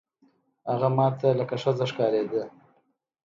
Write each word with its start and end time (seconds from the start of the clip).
هغه 0.71 0.89
ما 0.97 1.07
ته 1.19 1.27
لکه 1.39 1.55
ښځه 1.63 1.85
ښکارېده. 1.91 2.43